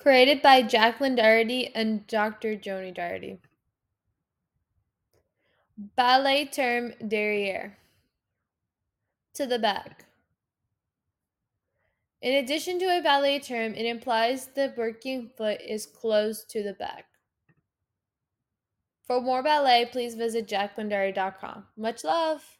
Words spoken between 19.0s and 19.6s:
For more